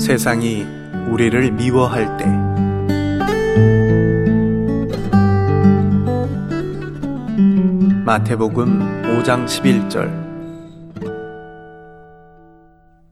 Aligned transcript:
세상이 0.00 0.66
우리를 1.10 1.52
미워할 1.52 2.16
때. 2.16 2.24
마태복음 8.06 9.02
5장 9.02 9.44
11절. 9.44 10.10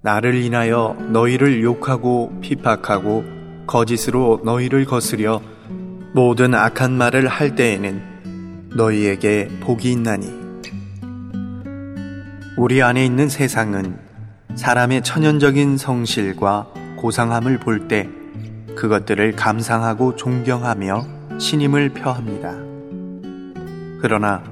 나를 0.01 0.37
인하여 0.37 0.97
너희를 1.11 1.63
욕하고 1.63 2.33
피박하고 2.41 3.23
거짓으로 3.67 4.41
너희를 4.43 4.87
거스려 4.87 5.43
모든 6.15 6.55
악한 6.55 6.93
말을 6.93 7.29
할 7.29 7.55
때에는 7.55 8.71
너희에게 8.75 9.49
복이 9.61 9.93
있나니. 9.93 10.27
우리 12.57 12.83
안에 12.83 13.05
있는 13.05 13.29
세상은 13.29 13.99
사람의 14.55 15.03
천연적인 15.03 15.77
성실과 15.77 16.67
고상함을 16.99 17.59
볼 17.61 17.87
때 17.89 18.09
그것들을 18.75 19.33
감상하고 19.37 20.17
존경하며 20.17 21.39
신임을 21.39 21.91
표합니다. 21.91 22.55
그러나 24.01 24.43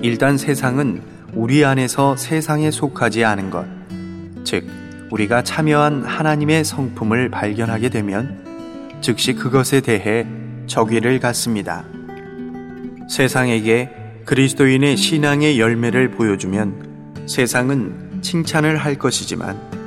일단 0.00 0.38
세상은 0.38 1.02
우리 1.34 1.64
안에서 1.64 2.16
세상에 2.16 2.70
속하지 2.70 3.24
않은 3.24 3.50
것, 3.50 3.66
즉, 4.44 4.66
우리가 5.10 5.42
참여한 5.42 6.04
하나님의 6.04 6.64
성품을 6.64 7.30
발견하게 7.30 7.88
되면 7.88 8.44
즉시 9.00 9.34
그것에 9.34 9.80
대해 9.80 10.26
적의를 10.66 11.18
갖습니다. 11.18 11.84
세상에게 13.08 13.90
그리스도인의 14.24 14.96
신앙의 14.96 15.58
열매를 15.58 16.10
보여주면 16.12 17.24
세상은 17.26 18.20
칭찬을 18.20 18.76
할 18.76 18.96
것이지만 18.96 19.77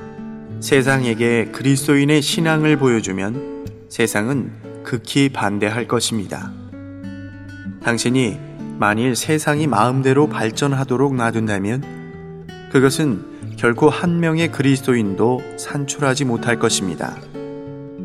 세상에게 0.62 1.46
그리스도인의 1.52 2.22
신앙을 2.22 2.78
보여주면 2.78 3.66
세상은 3.90 4.52
극히 4.84 5.30
반대할 5.30 5.88
것입니다. 5.88 6.54
당신이 7.84 8.38
만일 8.78 9.16
세상이 9.16 9.66
마음대로 9.66 10.30
발전하도록 10.30 11.16
놔둔다면 11.16 12.48
그것은 12.72 13.56
결코 13.58 13.90
한 13.90 14.20
명의 14.20 14.52
그리스도인도 14.52 15.42
산출하지 15.58 16.26
못할 16.26 16.60
것입니다. 16.60 17.18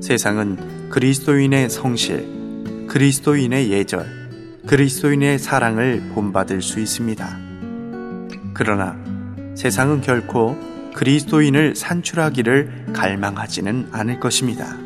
세상은 0.00 0.88
그리스도인의 0.88 1.68
성실, 1.68 2.86
그리스도인의 2.88 3.70
예절, 3.70 4.62
그리스도인의 4.66 5.38
사랑을 5.38 6.10
본받을 6.14 6.62
수 6.62 6.80
있습니다. 6.80 7.38
그러나 8.54 8.96
세상은 9.54 10.00
결코 10.00 10.56
그리스도인을 10.96 11.76
산출하기를 11.76 12.92
갈망하지는 12.94 13.90
않을 13.92 14.18
것입니다. 14.18 14.78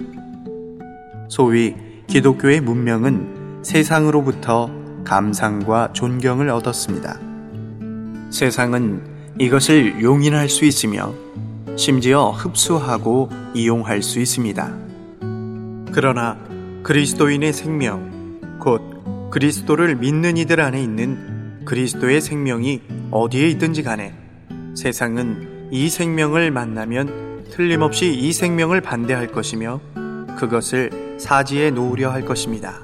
소위 1.28 1.77
기독교의 2.08 2.61
문명은 2.61 3.62
세상으로부터 3.62 4.70
감상과 5.05 5.92
존경을 5.92 6.48
얻었습니다. 6.50 7.19
세상은 8.31 9.05
이것을 9.38 10.03
용인할 10.03 10.48
수 10.48 10.64
있으며 10.64 11.14
심지어 11.77 12.31
흡수하고 12.31 13.31
이용할 13.55 14.03
수 14.03 14.19
있습니다. 14.19 14.77
그러나 15.92 16.36
그리스도인의 16.83 17.53
생명, 17.53 18.58
곧 18.58 19.31
그리스도를 19.31 19.94
믿는 19.94 20.36
이들 20.36 20.61
안에 20.61 20.83
있는 20.83 21.64
그리스도의 21.64 22.20
생명이 22.20 22.83
어디에 23.12 23.48
있든지 23.50 23.84
간에 23.84 24.12
세상은 24.75 25.49
이 25.70 25.88
생명을 25.88 26.50
만나면 26.50 27.44
틀림없이 27.50 28.12
이 28.12 28.32
생명을 28.32 28.80
반대할 28.80 29.28
것이며 29.28 29.80
그것을 30.36 31.16
사지에 31.18 31.70
놓으려 31.70 32.10
할 32.10 32.25
것입니다. 32.25 32.82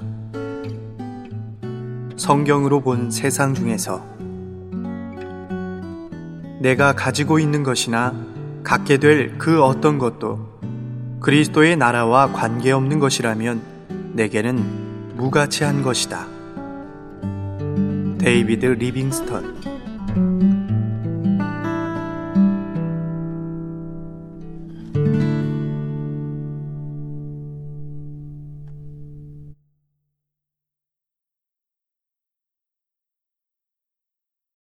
성경으로 2.17 2.81
본 2.81 3.11
세상 3.11 3.55
중에서 3.55 4.05
내가 6.61 6.93
가지고 6.95 7.39
있는 7.39 7.63
것이나 7.63 8.15
갖게 8.63 8.99
될 8.99 9.37
그 9.39 9.63
어떤 9.63 9.99
것도 9.99 10.57
그리스도의 11.21 11.77
나라와 11.77 12.33
관계없는 12.33 12.99
것이라면 12.99 13.61
내게는 14.15 15.17
무가치한 15.17 15.83
것이다. 15.83 16.27
데이비드 18.19 18.67
리빙스턴 18.67 20.46